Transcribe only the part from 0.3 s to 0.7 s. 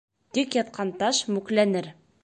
Тик